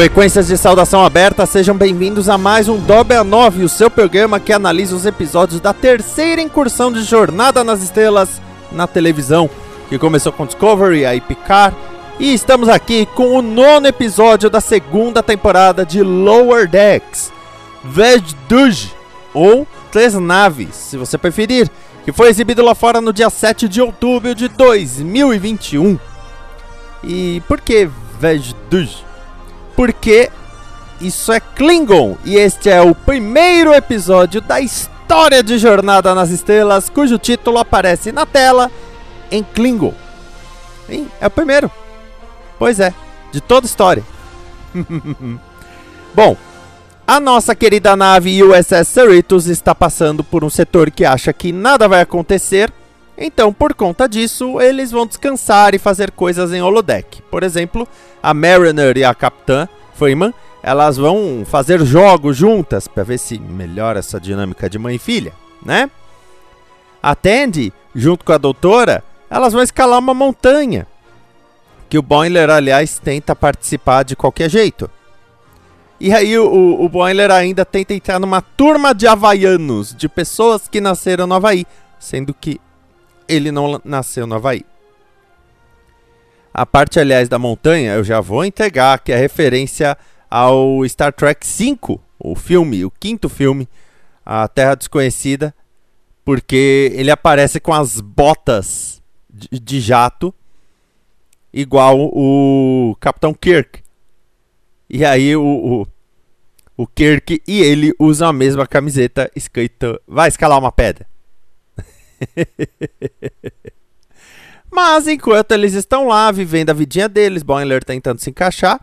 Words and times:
Frequências 0.00 0.46
de 0.46 0.56
saudação 0.56 1.04
aberta, 1.04 1.44
sejam 1.44 1.76
bem-vindos 1.76 2.30
a 2.30 2.38
mais 2.38 2.70
um 2.70 2.78
Dobe 2.78 3.14
a 3.14 3.22
9, 3.22 3.64
o 3.64 3.68
seu 3.68 3.90
programa 3.90 4.40
que 4.40 4.50
analisa 4.50 4.96
os 4.96 5.04
episódios 5.04 5.60
da 5.60 5.74
terceira 5.74 6.40
incursão 6.40 6.90
de 6.90 7.02
Jornada 7.02 7.62
nas 7.62 7.82
Estrelas 7.82 8.40
na 8.72 8.86
televisão, 8.86 9.50
que 9.90 9.98
começou 9.98 10.32
com 10.32 10.46
Discovery, 10.46 11.04
aí 11.04 11.20
Picard, 11.20 11.76
e 12.18 12.32
estamos 12.32 12.70
aqui 12.70 13.04
com 13.14 13.36
o 13.36 13.42
nono 13.42 13.88
episódio 13.88 14.48
da 14.48 14.58
segunda 14.58 15.22
temporada 15.22 15.84
de 15.84 16.02
Lower 16.02 16.66
Decks, 16.66 17.30
Vejduj, 17.84 18.94
ou 19.34 19.68
Três 19.92 20.14
Naves, 20.14 20.74
se 20.76 20.96
você 20.96 21.18
preferir, 21.18 21.68
que 22.06 22.12
foi 22.12 22.30
exibido 22.30 22.64
lá 22.64 22.74
fora 22.74 23.02
no 23.02 23.12
dia 23.12 23.28
7 23.28 23.68
de 23.68 23.82
outubro 23.82 24.34
de 24.34 24.48
2021. 24.48 25.98
E 27.04 27.42
por 27.46 27.60
que 27.60 27.86
Vejduj? 28.18 29.09
Porque 29.80 30.30
isso 31.00 31.32
é 31.32 31.40
Klingon 31.40 32.18
e 32.22 32.36
este 32.36 32.68
é 32.68 32.82
o 32.82 32.94
primeiro 32.94 33.72
episódio 33.72 34.42
da 34.42 34.60
história 34.60 35.42
de 35.42 35.56
Jornada 35.56 36.14
nas 36.14 36.28
Estrelas, 36.28 36.90
cujo 36.90 37.16
título 37.16 37.56
aparece 37.56 38.12
na 38.12 38.26
tela 38.26 38.70
em 39.30 39.42
Klingon. 39.42 39.94
Sim, 40.86 41.08
é 41.18 41.26
o 41.26 41.30
primeiro. 41.30 41.70
Pois 42.58 42.78
é, 42.78 42.92
de 43.32 43.40
toda 43.40 43.64
a 43.64 43.70
história. 43.70 44.04
Bom, 46.14 46.36
a 47.06 47.18
nossa 47.18 47.54
querida 47.54 47.96
nave 47.96 48.44
USS 48.44 48.86
Cerritos 48.86 49.46
está 49.46 49.74
passando 49.74 50.22
por 50.22 50.44
um 50.44 50.50
setor 50.50 50.90
que 50.90 51.06
acha 51.06 51.32
que 51.32 51.52
nada 51.52 51.88
vai 51.88 52.02
acontecer, 52.02 52.70
então 53.20 53.52
por 53.52 53.74
conta 53.74 54.08
disso 54.08 54.58
eles 54.60 54.90
vão 54.90 55.06
descansar 55.06 55.74
e 55.74 55.78
fazer 55.78 56.10
coisas 56.10 56.52
em 56.52 56.62
holodeck. 56.62 57.20
Por 57.30 57.42
exemplo, 57.42 57.86
a 58.22 58.32
Mariner 58.32 58.96
e 58.96 59.04
a 59.04 59.14
Capitã 59.14 59.68
Freeman, 59.94 60.32
elas 60.62 60.96
vão 60.96 61.44
fazer 61.44 61.84
jogos 61.84 62.36
juntas 62.36 62.88
para 62.88 63.04
ver 63.04 63.18
se 63.18 63.38
melhora 63.38 63.98
essa 63.98 64.18
dinâmica 64.18 64.68
de 64.68 64.78
mãe 64.78 64.96
e 64.96 64.98
filha, 64.98 65.34
né? 65.62 65.90
A 67.02 67.14
Tandy, 67.14 67.72
junto 67.94 68.24
com 68.24 68.32
a 68.32 68.38
doutora, 68.38 69.04
elas 69.28 69.52
vão 69.52 69.62
escalar 69.62 69.98
uma 69.98 70.14
montanha. 70.14 70.86
Que 71.88 71.98
o 71.98 72.02
Boiler, 72.02 72.48
aliás, 72.50 72.98
tenta 72.98 73.34
participar 73.34 74.04
de 74.04 74.14
qualquer 74.14 74.48
jeito. 74.48 74.90
E 75.98 76.12
aí 76.14 76.38
o, 76.38 76.82
o 76.82 76.88
Boiler 76.88 77.30
ainda 77.30 77.64
tenta 77.64 77.92
entrar 77.92 78.18
numa 78.18 78.40
turma 78.40 78.94
de 78.94 79.06
havaianos, 79.06 79.94
de 79.94 80.08
pessoas 80.08 80.66
que 80.66 80.80
nasceram 80.80 81.26
no 81.26 81.34
Havaí, 81.34 81.66
sendo 81.98 82.32
que 82.32 82.60
ele 83.30 83.52
não 83.52 83.80
nasceu 83.84 84.26
no 84.26 84.34
Havaí. 84.34 84.64
A 86.52 86.66
parte, 86.66 86.98
aliás, 86.98 87.28
da 87.28 87.38
montanha, 87.38 87.94
eu 87.94 88.04
já 88.04 88.20
vou 88.20 88.44
entregar, 88.44 88.98
que 88.98 89.12
é 89.12 89.16
referência 89.16 89.96
ao 90.28 90.86
Star 90.88 91.12
Trek 91.12 91.46
V, 91.46 91.98
o 92.18 92.34
filme, 92.34 92.84
o 92.84 92.90
quinto 92.90 93.28
filme, 93.28 93.68
A 94.26 94.48
Terra 94.48 94.74
Desconhecida, 94.74 95.54
porque 96.24 96.92
ele 96.94 97.10
aparece 97.10 97.60
com 97.60 97.72
as 97.72 98.00
botas 98.00 99.00
de, 99.28 99.60
de 99.60 99.80
jato, 99.80 100.34
igual 101.52 101.98
o 102.12 102.96
Capitão 103.00 103.32
Kirk. 103.32 103.80
E 104.88 105.04
aí 105.04 105.36
o, 105.36 105.42
o, 105.42 105.86
o 106.76 106.86
Kirk 106.86 107.40
e 107.46 107.62
ele 107.62 107.92
usam 107.98 108.28
a 108.28 108.32
mesma 108.32 108.66
camiseta 108.66 109.30
escrita 109.36 110.00
Vai 110.06 110.28
escalar 110.28 110.58
uma 110.58 110.72
pedra. 110.72 111.06
Mas 114.70 115.08
enquanto 115.08 115.52
eles 115.52 115.74
estão 115.74 116.06
lá 116.06 116.30
vivendo 116.30 116.70
a 116.70 116.74
vidinha 116.74 117.08
deles, 117.08 117.42
Boiler 117.42 117.84
tentando 117.84 118.20
se 118.20 118.30
encaixar, 118.30 118.80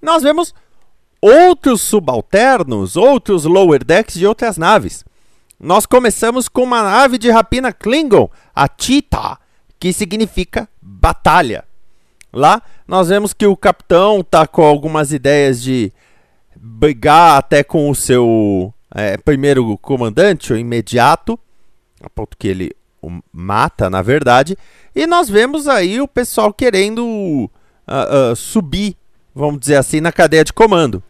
nós 0.00 0.22
vemos 0.22 0.54
outros 1.20 1.80
subalternos, 1.80 2.96
outros 2.96 3.44
lower 3.44 3.82
decks 3.82 4.14
de 4.14 4.26
outras 4.26 4.56
naves. 4.56 5.04
Nós 5.58 5.86
começamos 5.86 6.48
com 6.48 6.62
uma 6.62 6.82
nave 6.82 7.18
de 7.18 7.30
rapina 7.30 7.72
Klingon, 7.72 8.30
a 8.54 8.68
Cheetah, 8.68 9.38
que 9.80 9.92
significa 9.92 10.68
batalha. 10.80 11.64
Lá 12.32 12.62
nós 12.86 13.08
vemos 13.08 13.32
que 13.32 13.46
o 13.46 13.56
capitão 13.56 14.20
está 14.20 14.46
com 14.46 14.62
algumas 14.62 15.12
ideias 15.12 15.62
de 15.62 15.92
brigar 16.54 17.38
até 17.38 17.64
com 17.64 17.88
o 17.88 17.94
seu 17.94 18.72
é, 18.94 19.16
primeiro 19.16 19.76
comandante, 19.78 20.52
o 20.52 20.56
imediato, 20.56 21.38
a 22.04 22.10
ponto 22.10 22.36
que 22.36 22.48
ele 22.48 22.72
mata, 23.32 23.90
na 23.90 24.02
verdade. 24.02 24.56
E 24.94 25.06
nós 25.06 25.28
vemos 25.28 25.68
aí 25.68 26.00
o 26.00 26.08
pessoal 26.08 26.52
querendo 26.52 27.04
uh, 27.04 28.32
uh, 28.32 28.36
subir, 28.36 28.96
vamos 29.34 29.60
dizer 29.60 29.76
assim, 29.76 30.00
na 30.00 30.12
cadeia 30.12 30.44
de 30.44 30.52
comando. 30.52 31.02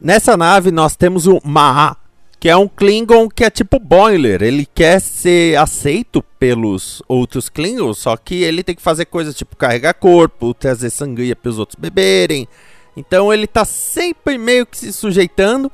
Nessa 0.00 0.36
nave 0.36 0.70
nós 0.70 0.96
temos 0.96 1.26
o 1.26 1.40
Maa, 1.44 1.96
que 2.38 2.48
é 2.48 2.56
um 2.56 2.68
Klingon 2.68 3.28
que 3.28 3.44
é 3.44 3.50
tipo 3.50 3.78
Boiler. 3.78 4.42
Ele 4.42 4.66
quer 4.66 5.00
ser 5.00 5.58
aceito 5.58 6.22
pelos 6.38 7.02
outros 7.06 7.48
Klingons, 7.48 7.98
só 7.98 8.16
que 8.16 8.42
ele 8.42 8.62
tem 8.62 8.74
que 8.74 8.82
fazer 8.82 9.04
coisas 9.04 9.34
tipo 9.34 9.56
carregar 9.56 9.94
corpo, 9.94 10.54
trazer 10.54 10.90
sangria 10.90 11.36
para 11.36 11.50
os 11.50 11.58
outros 11.58 11.78
beberem. 11.78 12.48
Então 12.96 13.32
ele 13.32 13.46
tá 13.46 13.64
sempre 13.64 14.38
meio 14.38 14.64
que 14.64 14.76
se 14.78 14.92
sujeitando, 14.92 15.70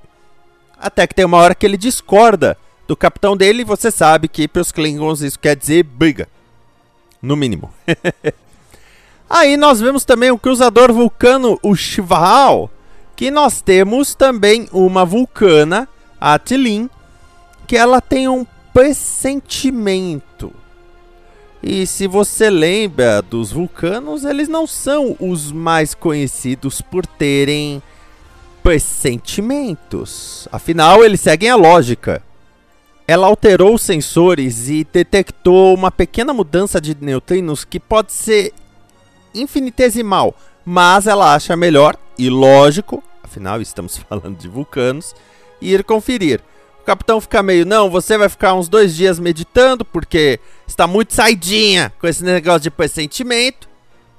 até 0.77 1.07
que 1.07 1.15
tem 1.15 1.25
uma 1.25 1.39
hora 1.39 1.55
que 1.55 1.65
ele 1.65 1.77
discorda 1.77 2.59
do 2.87 2.97
capitão 2.97 3.37
dele. 3.37 3.65
Você 3.65 3.91
sabe 3.91 4.29
que 4.29 4.47
para 4.47 4.63
os 4.63 4.73
Klingons 4.73 5.21
isso 5.23 5.39
quer 5.39 5.57
dizer 5.57 5.83
briga. 5.83 6.29
No 7.21 7.37
mínimo. 7.37 7.73
Aí 9.29 9.57
nós 9.57 9.81
vemos 9.81 10.05
também 10.05 10.31
o 10.31 10.39
cruzador 10.39 10.93
vulcano, 10.93 11.59
o 11.63 11.75
Shivahal, 11.75 12.71
que 13.17 13.31
nós 13.31 13.61
temos 13.61 14.15
também 14.15 14.69
uma 14.73 15.05
vulcana, 15.05 15.89
a 16.21 16.39
Tilin, 16.39 16.89
que 17.67 17.77
ela 17.77 18.01
tem 18.01 18.29
um 18.29 18.47
pressentimento. 18.73 20.53
E 21.61 21.85
se 21.87 22.07
você 22.07 22.49
lembra 22.49 23.21
dos 23.21 23.51
vulcanos, 23.51 24.25
eles 24.25 24.47
não 24.47 24.67
são 24.67 25.17
os 25.19 25.51
mais 25.51 25.95
conhecidos 25.95 26.81
por 26.81 27.05
terem 27.05 27.83
pressentimentos. 28.63 30.47
Afinal, 30.53 31.05
eles 31.05 31.21
seguem 31.21 31.51
a 31.51 31.57
lógica 31.57 32.23
ela 33.07 33.27
alterou 33.27 33.75
os 33.75 33.83
sensores 33.83 34.69
e 34.69 34.85
detectou 34.85 35.75
uma 35.75 35.91
pequena 35.91 36.35
mudança 36.35 36.81
de 36.81 36.97
neutrinos 37.01 37.65
que 37.65 37.79
pode 37.79 38.13
ser 38.13 38.53
infinitesimal, 39.33 40.35
mas 40.65 41.07
ela 41.07 41.35
acha 41.35 41.57
melhor 41.57 41.97
e 42.19 42.29
lógico, 42.29 43.03
afinal 43.23 43.61
estamos 43.61 43.97
falando 44.09 44.37
de 44.37 44.49
vulcanos, 44.49 45.15
ir 45.61 45.85
conferir. 45.85 46.41
O 46.81 46.85
capitão 46.87 47.21
fica 47.21 47.43
meio, 47.43 47.67
não, 47.67 47.91
você 47.91 48.17
vai 48.17 48.29
ficar 48.29 48.55
uns 48.55 48.69
dois 48.69 48.95
dias 48.95 49.19
meditando 49.19 49.85
porque 49.85 50.41
está 50.67 50.87
muito 50.87 51.15
saidinha 51.15 51.93
com 52.01 52.07
esse 52.07 52.25
negócio 52.25 52.63
de 52.63 52.71
pressentimento, 52.71 53.69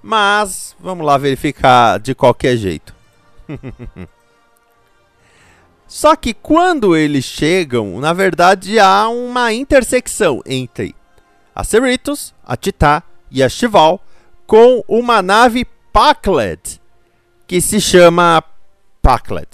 mas 0.01 0.75
vamos 0.79 1.05
lá 1.05 1.17
verificar 1.17 1.99
de 1.99 2.13
qualquer 2.13 2.55
jeito. 2.57 2.93
Só 5.87 6.15
que 6.15 6.33
quando 6.33 6.95
eles 6.95 7.23
chegam, 7.23 7.99
na 7.99 8.11
verdade 8.11 8.77
há 8.77 9.07
uma 9.07 9.53
intersecção 9.53 10.41
entre 10.45 10.93
a 11.55 11.63
Cerritos, 11.63 12.33
a 12.45 12.57
Titá 12.57 13.01
e 13.31 13.41
a 13.41 13.47
Chival 13.47 14.01
com 14.45 14.83
uma 14.87 15.21
nave 15.21 15.65
Pacled 15.93 16.81
que 17.47 17.61
se 17.61 17.79
chama 17.79 18.43
Pacled. 19.01 19.47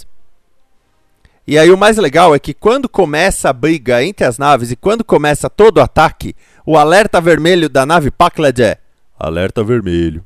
E 1.46 1.58
aí 1.58 1.70
o 1.70 1.78
mais 1.78 1.98
legal 1.98 2.34
é 2.34 2.38
que 2.38 2.52
quando 2.52 2.88
começa 2.88 3.50
a 3.50 3.52
briga 3.52 4.02
entre 4.02 4.24
as 4.24 4.36
naves 4.36 4.70
e 4.70 4.76
quando 4.76 5.04
começa 5.04 5.48
todo 5.48 5.78
o 5.78 5.82
ataque, 5.82 6.34
o 6.66 6.76
alerta 6.76 7.20
vermelho 7.20 7.68
da 7.68 7.86
nave 7.86 8.10
Pacled 8.10 8.62
é 8.62 8.78
alerta 9.18 9.62
vermelho. 9.62 10.24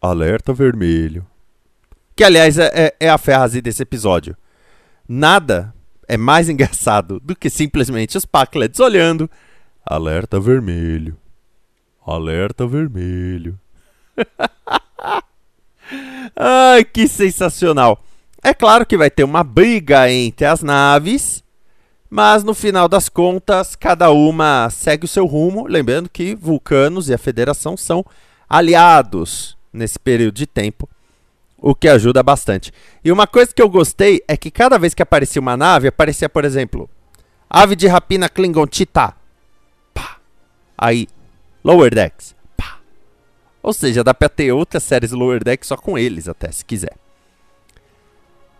Alerta 0.00 0.52
vermelho. 0.52 1.26
Que, 2.14 2.24
aliás, 2.24 2.58
é, 2.58 2.70
é, 2.72 2.96
é 3.00 3.08
a 3.08 3.18
frase 3.18 3.60
desse 3.60 3.82
episódio. 3.82 4.36
Nada 5.08 5.74
é 6.08 6.16
mais 6.16 6.48
engraçado 6.50 7.20
do 7.20 7.34
que 7.34 7.50
simplesmente 7.50 8.16
os 8.16 8.24
Packlets 8.24 8.80
olhando. 8.80 9.30
Alerta 9.84 10.40
vermelho. 10.40 11.16
Alerta 12.04 12.66
vermelho. 12.66 13.58
Ai, 16.34 16.84
que 16.84 17.06
sensacional. 17.06 18.02
É 18.42 18.52
claro 18.54 18.86
que 18.86 18.96
vai 18.96 19.10
ter 19.10 19.24
uma 19.24 19.42
briga 19.42 20.10
entre 20.10 20.46
as 20.46 20.62
naves, 20.62 21.42
mas 22.08 22.44
no 22.44 22.54
final 22.54 22.88
das 22.88 23.08
contas, 23.08 23.74
cada 23.74 24.10
uma 24.10 24.68
segue 24.70 25.04
o 25.04 25.08
seu 25.08 25.26
rumo. 25.26 25.66
Lembrando 25.66 26.08
que 26.08 26.34
Vulcanos 26.34 27.08
e 27.08 27.14
a 27.14 27.18
Federação 27.18 27.76
são 27.76 28.04
aliados 28.48 29.56
nesse 29.72 29.98
período 29.98 30.34
de 30.34 30.46
tempo, 30.46 30.88
o 31.58 31.74
que 31.74 31.88
ajuda 31.88 32.22
bastante. 32.22 32.72
E 33.04 33.10
uma 33.10 33.26
coisa 33.26 33.52
que 33.52 33.62
eu 33.62 33.68
gostei 33.68 34.22
é 34.28 34.36
que 34.36 34.50
cada 34.50 34.78
vez 34.78 34.94
que 34.94 35.02
aparecia 35.02 35.40
uma 35.40 35.56
nave, 35.56 35.88
aparecia, 35.88 36.28
por 36.28 36.44
exemplo, 36.44 36.88
Ave 37.48 37.76
de 37.76 37.86
Rapina 37.86 38.28
Klingon 38.28 38.66
Tita. 38.66 39.14
Pá. 39.94 40.18
Aí, 40.76 41.08
Lower 41.64 41.94
Decks. 41.94 42.34
Pá. 42.56 42.78
Ou 43.62 43.72
seja, 43.72 44.04
dá 44.04 44.12
pra 44.12 44.28
ter 44.28 44.52
outras 44.52 44.82
séries 44.82 45.12
Lower 45.12 45.42
Decks 45.42 45.68
só 45.68 45.76
com 45.76 45.96
eles, 45.96 46.28
até, 46.28 46.50
se 46.50 46.64
quiser. 46.64 46.96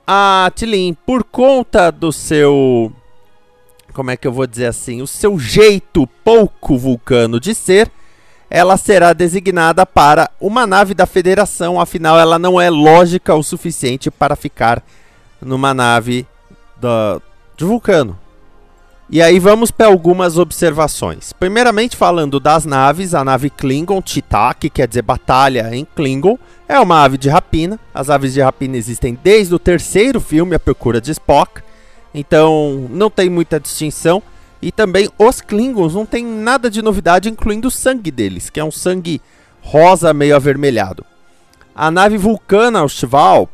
A 0.07 0.51
Tilin, 0.55 0.97
por 1.05 1.25
conta 1.25 1.91
do 1.91 2.13
seu. 2.13 2.93
Como 3.93 4.11
é 4.11 4.17
que 4.17 4.27
eu 4.27 4.33
vou 4.33 4.47
dizer 4.47 4.67
assim? 4.67 5.03
O 5.03 5.07
seu 5.07 5.39
jeito 5.39 6.07
pouco 6.23 6.79
vulcano 6.79 7.41
de 7.41 7.55
ser, 7.55 7.91
ela 8.49 8.77
será 8.77 9.13
designada 9.13 9.85
para 9.85 10.31
uma 10.41 10.67
nave 10.67 10.95
da 10.95 11.07
Federação, 11.07 11.81
afinal, 11.81 12.19
ela 12.19 12.39
não 12.39 12.61
é 12.61 12.71
lógica 12.71 13.35
o 13.35 13.43
suficiente 13.43 14.11
para 14.11 14.37
ficar 14.37 14.83
numa 15.41 15.75
nave 15.75 16.27
de 17.57 17.65
vulcano. 17.65 18.19
E 19.09 19.23
aí 19.23 19.39
vamos 19.39 19.71
para 19.71 19.87
algumas 19.87 20.37
observações. 20.37 21.33
Primeiramente 21.33 21.97
falando 21.97 22.41
das 22.41 22.65
naves, 22.65 23.15
a 23.15 23.25
nave 23.25 23.51
Klingon 23.51 24.03
Tita, 24.03 24.53
que 24.55 24.69
quer 24.69 24.89
dizer 24.89 25.03
batalha 25.03 25.71
em 25.73 25.85
Klingon, 25.85 26.37
é 26.69 26.79
uma 26.81 27.05
ave 27.05 27.17
de 27.17 27.29
rapina. 27.29 27.79
As 27.95 28.11
aves 28.11 28.33
de 28.33 28.41
rapina 28.41 28.77
existem 28.77 29.17
desde 29.23 29.55
o 29.55 29.61
terceiro 29.61 30.21
filme, 30.21 30.57
A 30.57 30.59
Procura 30.59 31.01
de 31.01 31.13
Spock. 31.13 31.63
Então 32.13 32.89
não 32.91 33.09
tem 33.09 33.31
muita 33.31 33.61
distinção. 33.61 34.21
E 34.67 34.73
também 34.73 35.09
os 35.17 35.41
Klingons 35.41 35.95
não 35.95 36.05
tem 36.05 36.27
nada 36.27 36.69
de 36.69 36.83
novidade, 36.83 37.29
incluindo 37.29 37.69
o 37.69 37.71
sangue 37.71 38.11
deles, 38.11 38.51
que 38.51 38.59
é 38.59 38.65
um 38.65 38.73
sangue 38.73 39.23
rosa 39.63 40.13
meio 40.13 40.35
avermelhado. 40.35 41.07
A 41.73 41.89
nave 41.89 42.19
Vulcana, 42.19 42.83
o 42.83 42.89
Shval, 42.89 43.49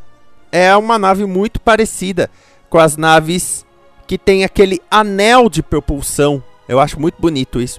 é 0.50 0.75
uma 0.75 0.99
nave 0.99 1.26
muito 1.26 1.61
parecida 1.61 2.31
com 2.70 2.79
as 2.79 2.97
naves 2.97 3.67
que 4.06 4.17
tem 4.17 4.43
aquele 4.43 4.81
anel 4.91 5.50
de 5.50 5.62
propulsão. 5.62 6.43
Eu 6.67 6.81
acho 6.81 6.99
muito 6.99 7.20
bonito 7.20 7.61
isso. 7.61 7.79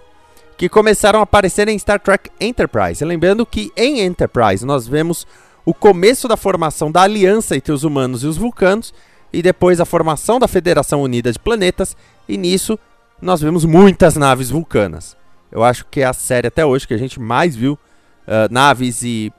Que 0.56 0.70
começaram 0.70 1.20
a 1.20 1.24
aparecer 1.24 1.68
em 1.68 1.80
Star 1.80 2.00
Trek 2.00 2.30
Enterprise. 2.40 3.04
Lembrando 3.04 3.48
que 3.48 3.72
em 3.76 4.02
Enterprise 4.02 4.64
nós 4.64 4.88
vemos 4.88 5.26
o 5.66 5.74
começo 5.74 6.28
da 6.28 6.38
formação 6.38 6.92
da 6.92 7.02
aliança 7.02 7.56
entre 7.56 7.74
os 7.74 7.84
humanos 7.84 8.24
e 8.24 8.28
os 8.28 8.38
vulcanos, 8.38 8.94
e 9.34 9.42
depois 9.42 9.80
a 9.80 9.86
formação 9.86 10.38
da 10.38 10.48
Federação 10.48 11.02
Unida 11.02 11.32
de 11.32 11.40
Planetas, 11.40 11.98
e 12.30 12.38
nisso 12.38 12.78
nós 13.24 13.42
vemos 13.42 13.66
muitas 13.66 14.16
naves 14.16 14.50
vulcanas. 14.50 15.18
Eu 15.52 15.64
acho 15.64 15.86
que 15.86 16.02
é 16.02 16.06
a 16.06 16.14
série 16.14 16.48
até 16.48 16.66
hoje 16.66 16.88
que 16.88 16.94
a 16.94 16.98
gente 16.98 17.20
mais 17.20 17.56
viu 17.56 17.74
uh, 17.74 18.52
naves 18.52 19.02
e, 19.04 19.32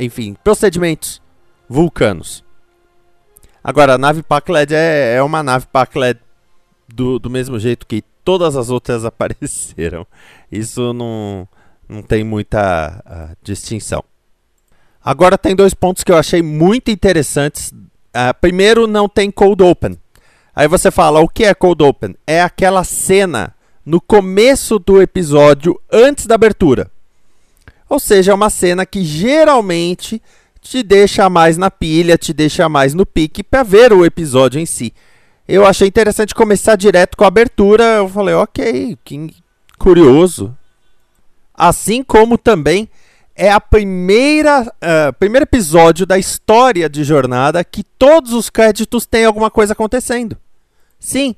enfim, 0.00 0.34
procedimentos 0.42 1.20
vulcanos. 1.68 2.44
Agora, 3.62 3.94
a 3.94 3.98
nave 3.98 4.22
Pacled 4.22 4.74
é, 4.74 5.16
é 5.16 5.22
uma 5.22 5.42
nave 5.42 5.66
Pacled 5.66 6.18
do, 6.88 7.18
do 7.18 7.28
mesmo 7.28 7.58
jeito 7.58 7.86
que 7.86 8.02
todas 8.24 8.56
as 8.56 8.70
outras 8.70 9.04
apareceram. 9.06 10.06
Isso 10.50 10.92
não, 10.92 11.46
não 11.88 12.02
tem 12.02 12.24
muita 12.24 13.02
uh, 13.04 13.36
distinção. 13.42 14.02
Agora 15.04 15.36
tem 15.36 15.54
dois 15.54 15.74
pontos 15.74 16.02
que 16.02 16.10
eu 16.10 16.16
achei 16.16 16.42
muito 16.42 16.90
interessantes. 16.90 17.70
Uh, 17.70 18.32
primeiro, 18.40 18.86
não 18.86 19.08
tem 19.08 19.30
cold 19.30 19.62
open. 19.62 19.98
Aí 20.58 20.66
você 20.66 20.90
fala, 20.90 21.20
o 21.20 21.28
que 21.28 21.44
é 21.44 21.54
cold 21.54 21.84
open? 21.84 22.16
É 22.26 22.42
aquela 22.42 22.82
cena 22.82 23.54
no 23.86 24.00
começo 24.00 24.76
do 24.80 25.00
episódio 25.00 25.80
antes 25.88 26.26
da 26.26 26.34
abertura. 26.34 26.90
Ou 27.88 28.00
seja, 28.00 28.32
é 28.32 28.34
uma 28.34 28.50
cena 28.50 28.84
que 28.84 29.04
geralmente 29.04 30.20
te 30.60 30.82
deixa 30.82 31.30
mais 31.30 31.56
na 31.56 31.70
pilha, 31.70 32.18
te 32.18 32.32
deixa 32.32 32.68
mais 32.68 32.92
no 32.92 33.06
pique 33.06 33.44
para 33.44 33.62
ver 33.62 33.92
o 33.92 34.04
episódio 34.04 34.60
em 34.60 34.66
si. 34.66 34.92
Eu 35.46 35.64
achei 35.64 35.86
interessante 35.86 36.34
começar 36.34 36.74
direto 36.74 37.16
com 37.16 37.22
a 37.22 37.28
abertura. 37.28 37.84
Eu 37.84 38.08
falei, 38.08 38.34
ok, 38.34 38.98
que 39.04 39.30
curioso. 39.78 40.52
Assim 41.54 42.02
como 42.02 42.36
também 42.36 42.88
é 43.36 43.48
a 43.48 43.60
primeira 43.60 44.62
uh, 44.62 45.12
primeiro 45.20 45.44
episódio 45.44 46.04
da 46.04 46.18
história 46.18 46.88
de 46.88 47.04
jornada 47.04 47.62
que 47.62 47.84
todos 47.84 48.32
os 48.32 48.50
créditos 48.50 49.06
têm 49.06 49.24
alguma 49.24 49.52
coisa 49.52 49.72
acontecendo. 49.72 50.36
Sim, 50.98 51.34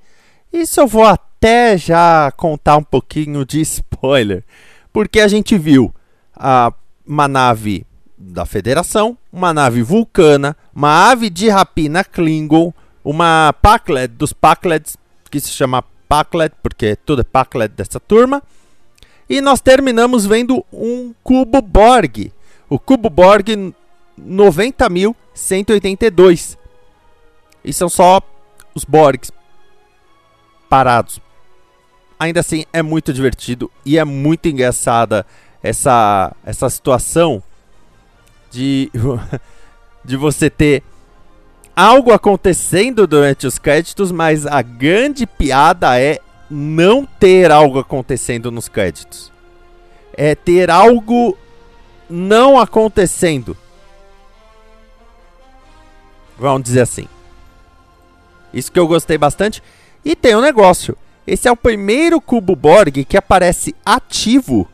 isso 0.52 0.80
eu 0.80 0.86
vou 0.86 1.04
até 1.04 1.76
já 1.76 2.32
contar 2.36 2.76
um 2.76 2.82
pouquinho 2.82 3.44
de 3.44 3.60
spoiler, 3.62 4.44
porque 4.92 5.20
a 5.20 5.28
gente 5.28 5.56
viu 5.56 5.94
uh, 6.36 6.74
uma 7.06 7.28
nave 7.28 7.86
da 8.16 8.44
Federação, 8.44 9.16
uma 9.32 9.54
nave 9.54 9.82
vulcana, 9.82 10.56
uma 10.74 11.10
ave 11.10 11.30
de 11.30 11.48
rapina 11.48 12.04
Klingon, 12.04 12.72
uma 13.04 13.54
Pacled 13.62 14.14
dos 14.14 14.32
Pacleds, 14.32 14.96
que 15.30 15.40
se 15.40 15.50
chama 15.50 15.84
Pacled, 16.08 16.54
porque 16.62 16.96
tudo 16.96 17.22
é 17.22 17.24
Pacled 17.24 17.74
dessa 17.74 17.98
turma. 17.98 18.42
E 19.28 19.40
nós 19.40 19.60
terminamos 19.60 20.26
vendo 20.26 20.64
um 20.72 21.14
cubo 21.22 21.62
Borg, 21.62 22.32
o 22.68 22.78
cubo 22.78 23.08
Borg 23.08 23.72
90.182. 24.20 26.58
E 27.64 27.72
são 27.72 27.88
só 27.88 28.20
os 28.74 28.84
Borgs 28.84 29.32
parados. 30.70 31.20
Ainda 32.18 32.40
assim, 32.40 32.64
é 32.72 32.80
muito 32.80 33.12
divertido 33.12 33.70
e 33.84 33.98
é 33.98 34.04
muito 34.04 34.48
engraçada 34.48 35.26
essa, 35.62 36.32
essa 36.44 36.70
situação 36.70 37.42
de, 38.50 38.90
de 40.04 40.16
você 40.16 40.48
ter 40.48 40.82
algo 41.74 42.12
acontecendo 42.12 43.06
durante 43.06 43.46
os 43.46 43.58
créditos, 43.58 44.12
mas 44.12 44.46
a 44.46 44.62
grande 44.62 45.26
piada 45.26 46.00
é 46.00 46.20
não 46.48 47.04
ter 47.04 47.50
algo 47.50 47.78
acontecendo 47.78 48.50
nos 48.50 48.68
créditos. 48.68 49.32
É 50.12 50.34
ter 50.34 50.70
algo 50.70 51.36
não 52.08 52.58
acontecendo. 52.58 53.56
Vamos 56.38 56.62
dizer 56.62 56.82
assim. 56.82 57.08
Isso 58.52 58.72
que 58.72 58.78
eu 58.78 58.86
gostei 58.86 59.16
bastante. 59.16 59.62
E 60.04 60.16
tem 60.16 60.34
um 60.34 60.40
negócio. 60.40 60.96
Esse 61.26 61.48
é 61.48 61.52
o 61.52 61.56
primeiro 61.56 62.20
cubo 62.20 62.56
Borg 62.56 63.04
que 63.04 63.16
aparece 63.16 63.74
ativo 63.84 64.68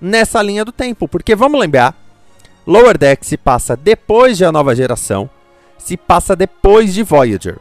nessa 0.00 0.42
linha 0.42 0.64
do 0.64 0.72
tempo. 0.72 1.08
Porque 1.08 1.34
vamos 1.34 1.60
lembrar, 1.60 1.96
Lower 2.66 2.96
Deck 2.96 3.26
se 3.26 3.36
passa 3.36 3.76
depois 3.76 4.36
de 4.36 4.44
a 4.44 4.52
nova 4.52 4.74
geração 4.74 5.30
se 5.88 5.96
passa 5.96 6.36
depois 6.36 6.92
de 6.92 7.02
Voyager, 7.02 7.58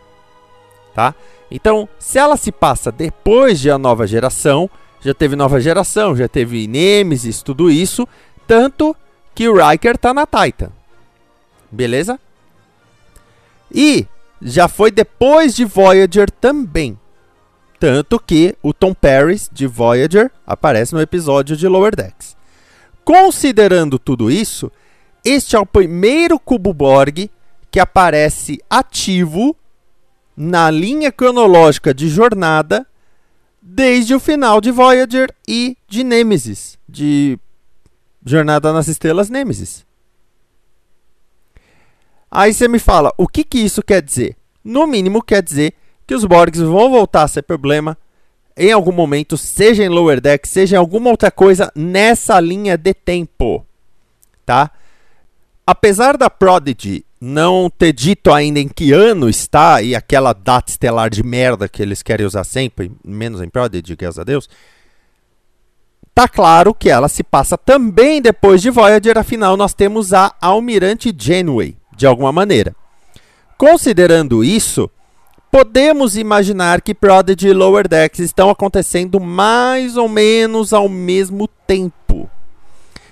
tá? 0.94 1.16
Então, 1.50 1.88
se 1.98 2.20
ela 2.20 2.36
se 2.36 2.52
passa 2.52 2.92
depois 2.92 3.58
de 3.58 3.72
a 3.72 3.78
nova 3.78 4.06
geração, 4.06 4.70
já 5.00 5.14
teve 5.14 5.34
nova 5.34 5.62
geração, 5.62 6.14
já 6.14 6.28
teve 6.28 6.68
Nemesis, 6.68 7.42
tudo 7.42 7.72
isso, 7.72 8.06
tanto 8.46 8.94
que 9.34 9.48
o 9.48 9.56
Riker 9.56 9.98
tá 9.98 10.14
na 10.14 10.26
Titan. 10.26 10.72
Beleza? 11.72 12.20
E 13.74 14.06
já 14.42 14.68
foi 14.68 14.92
depois 14.92 15.56
de 15.56 15.66
Voyager 15.66 16.30
também. 16.30 16.98
Tanto 17.80 18.20
que 18.20 18.56
o 18.62 18.74
Tom 18.74 18.94
Paris 18.94 19.50
de 19.52 19.68
Voyager 19.68 20.32
aparece 20.46 20.94
no 20.94 21.02
episódio 21.02 21.56
de 21.56 21.68
Lower 21.68 21.96
Decks. 21.96 22.36
Considerando 23.06 24.00
tudo 24.00 24.30
isso, 24.32 24.72
este 25.24 25.56
é 25.56 25.60
o 25.60 25.66
primeiro 25.66 26.40
cubo 26.40 26.74
Borg 26.74 27.30
que 27.72 27.80
aparece 27.80 28.60
ativo 28.70 29.56
na 30.36 30.70
linha 30.70 31.12
cronológica 31.12 31.94
de 31.94 32.10
jornada 32.10 32.86
desde 33.62 34.14
o 34.14 34.20
final 34.20 34.60
de 34.60 34.72
Voyager 34.72 35.34
e 35.48 35.78
de 35.88 36.04
Nemesis, 36.04 36.78
de 36.88 37.40
Jornada 38.26 38.74
nas 38.74 38.88
Estrelas 38.88 39.30
Nemesis. 39.30 39.87
Aí 42.38 42.54
você 42.54 42.68
me 42.68 42.78
fala, 42.78 43.12
o 43.18 43.28
que, 43.28 43.44
que 43.44 43.58
isso 43.58 43.82
quer 43.82 44.00
dizer? 44.00 44.38
No 44.64 44.86
mínimo 44.86 45.24
quer 45.24 45.42
dizer 45.42 45.74
que 46.06 46.14
os 46.14 46.24
Borgs 46.24 46.62
vão 46.62 46.92
voltar 46.92 47.24
a 47.24 47.28
ser 47.28 47.42
problema 47.42 47.98
em 48.56 48.72
algum 48.72 48.92
momento, 48.92 49.36
seja 49.36 49.84
em 49.84 49.90
Lower 49.90 50.22
Deck, 50.22 50.48
seja 50.48 50.76
em 50.76 50.80
alguma 50.80 51.10
outra 51.10 51.32
coisa 51.32 51.72
nessa 51.76 52.40
linha 52.40 52.78
de 52.78 52.94
tempo, 52.94 53.66
tá? 54.46 54.70
Apesar 55.66 56.16
da 56.16 56.30
Prodigy 56.30 57.04
não 57.20 57.72
ter 57.72 57.92
dito 57.92 58.32
ainda 58.32 58.60
em 58.60 58.68
que 58.68 58.94
ano 58.94 59.28
está 59.28 59.82
e 59.82 59.96
aquela 59.96 60.32
data 60.32 60.70
estelar 60.70 61.10
de 61.10 61.24
merda 61.24 61.68
que 61.68 61.82
eles 61.82 62.04
querem 62.04 62.24
usar 62.24 62.44
sempre, 62.44 62.92
menos 63.04 63.42
em 63.42 63.50
Prodigy, 63.50 63.96
graças 63.96 64.20
a 64.20 64.24
Deus, 64.24 64.48
tá 66.14 66.28
claro 66.28 66.72
que 66.72 66.88
ela 66.88 67.10
se 67.10 67.24
passa 67.24 67.58
também 67.58 68.22
depois 68.22 68.62
de 68.62 68.70
Voyager, 68.70 69.18
afinal 69.18 69.58
nós 69.58 69.74
temos 69.74 70.14
a 70.14 70.36
Almirante 70.40 71.12
Janeway, 71.18 71.76
de 71.98 72.06
alguma 72.06 72.32
maneira. 72.32 72.74
Considerando 73.58 74.44
isso, 74.44 74.90
podemos 75.52 76.16
imaginar 76.16 76.80
que 76.80 76.94
Prodigy 76.94 77.48
e 77.48 77.54
Lower 77.54 77.88
Decks 77.88 78.20
estão 78.20 78.50
acontecendo 78.50 79.20
mais 79.20 79.98
ou 79.98 80.08
menos 80.08 80.72
ao 80.74 80.88
mesmo 80.88 81.48
tempo. 81.66 82.30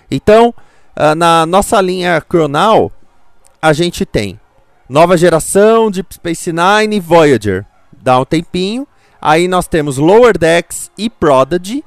Então, 0.10 0.54
ah, 0.96 1.16
na 1.16 1.46
nossa 1.46 1.82
linha 1.82 2.22
cronal, 2.22 2.92
a 3.62 3.74
gente 3.74 4.06
tem 4.06 4.40
nova 4.88 5.18
geração 5.18 5.90
de 5.90 6.06
Space 6.14 6.54
Nine 6.54 6.98
e 6.98 7.00
Voyager. 7.00 7.66
Dá 7.92 8.20
um 8.20 8.26
tempinho. 8.26 8.88
Aí 9.20 9.48
nós 9.48 9.68
temos 9.68 9.98
Lower 9.98 10.38
Decks 10.38 10.92
e 10.96 11.10
Prodigy. 11.10 11.84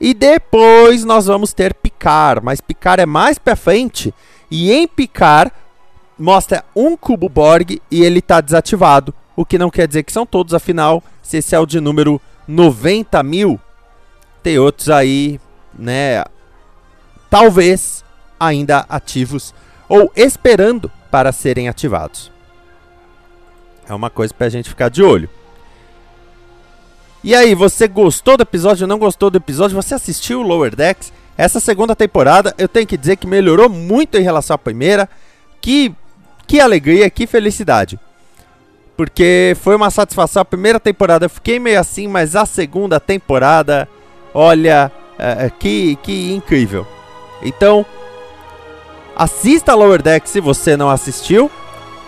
E 0.00 0.12
depois 0.12 1.04
nós 1.04 1.26
vamos 1.26 1.52
ter 1.52 1.72
Picard. 1.72 2.44
Mas 2.44 2.60
Picard 2.60 3.00
é 3.02 3.06
mais 3.06 3.38
pra 3.38 3.54
frente. 3.54 4.12
E 4.50 4.72
em 4.72 4.88
Picard 4.88 5.52
mostra 6.18 6.64
um 6.74 6.96
cubo 6.96 7.28
Borg 7.28 7.80
e 7.90 8.02
ele 8.02 8.18
está 8.18 8.40
desativado. 8.40 9.14
O 9.36 9.44
que 9.44 9.58
não 9.58 9.70
quer 9.70 9.86
dizer 9.86 10.02
que 10.02 10.12
são 10.12 10.24
todos, 10.24 10.54
afinal, 10.54 11.02
se 11.22 11.38
esse 11.38 11.54
é 11.54 11.58
o 11.58 11.66
de 11.66 11.80
número 11.80 12.20
90 12.46 13.22
mil, 13.22 13.60
tem 14.42 14.58
outros 14.58 14.88
aí, 14.90 15.40
né? 15.76 16.24
Talvez 17.28 18.04
ainda 18.38 18.84
ativos 18.88 19.54
ou 19.88 20.12
esperando 20.14 20.90
para 21.10 21.32
serem 21.32 21.68
ativados. 21.68 22.30
É 23.88 23.94
uma 23.94 24.10
coisa 24.10 24.32
para 24.32 24.46
a 24.46 24.50
gente 24.50 24.68
ficar 24.68 24.88
de 24.88 25.02
olho. 25.02 25.28
E 27.22 27.34
aí, 27.34 27.54
você 27.54 27.88
gostou 27.88 28.36
do 28.36 28.42
episódio? 28.42 28.86
Não 28.86 28.98
gostou 28.98 29.30
do 29.30 29.38
episódio? 29.38 29.74
Você 29.76 29.94
assistiu 29.94 30.40
o 30.40 30.42
Lower 30.42 30.76
Decks? 30.76 31.10
Essa 31.36 31.58
segunda 31.58 31.96
temporada, 31.96 32.54
eu 32.58 32.68
tenho 32.68 32.86
que 32.86 32.98
dizer 32.98 33.16
que 33.16 33.26
melhorou 33.26 33.68
muito 33.68 34.16
em 34.18 34.22
relação 34.22 34.54
à 34.54 34.58
primeira. 34.58 35.08
Que, 35.60 35.94
que 36.46 36.60
alegria, 36.60 37.08
que 37.10 37.26
felicidade. 37.26 37.98
Porque 38.96 39.56
foi 39.60 39.74
uma 39.74 39.90
satisfação. 39.90 40.42
A 40.42 40.44
primeira 40.44 40.78
temporada 40.78 41.26
eu 41.26 41.30
fiquei 41.30 41.58
meio 41.58 41.80
assim, 41.80 42.06
mas 42.06 42.36
a 42.36 42.46
segunda 42.46 43.00
temporada, 43.00 43.88
olha, 44.32 44.90
é, 45.18 45.50
que, 45.58 45.96
que 45.96 46.32
incrível. 46.32 46.86
Então, 47.42 47.84
assista 49.16 49.74
Lower 49.74 50.02
Deck 50.02 50.28
se 50.28 50.40
você 50.40 50.76
não 50.76 50.90
assistiu. 50.90 51.50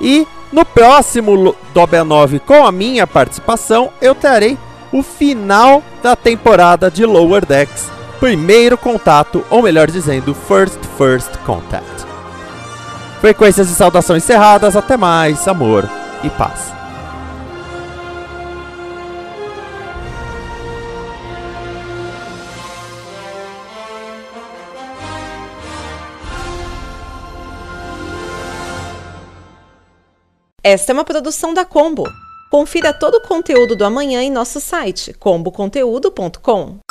E 0.01 0.27
no 0.53 0.65
próximo 0.65 1.57
Dobia 1.75 2.05
9, 2.05 2.39
com 2.41 2.65
a 2.65 2.73
minha 2.73 3.07
participação, 3.07 3.91
eu 4.01 4.15
trarei 4.15 4.57
o 4.93 5.03
final 5.03 5.83
da 6.03 6.15
temporada 6.15 6.91
de 6.91 7.05
Lower 7.05 7.45
Decks. 7.45 7.91
Primeiro 8.21 8.79
contato, 8.79 9.45
ou 9.51 9.63
melhor 9.63 9.91
dizendo, 9.91 10.35
First 10.35 10.79
First 10.97 11.37
Contact. 11.45 11.96
Frequências 13.27 13.67
de 13.67 13.75
saudação 13.75 14.17
encerradas, 14.17 14.77
até 14.77 14.97
mais, 14.97 15.49
amor 15.49 15.83
e 16.23 16.31
paz. 16.31 16.73
Esta 30.63 30.93
é 30.93 30.95
uma 30.95 31.05
produção 31.05 31.53
da 31.53 31.65
Combo. 31.65 32.05
Confira 32.49 32.93
todo 32.93 33.17
o 33.17 33.23
conteúdo 33.23 33.75
do 33.75 33.85
amanhã 33.85 34.23
em 34.23 34.31
nosso 34.31 34.61
site 34.61 35.13
comboconteúdo.com. 35.15 36.86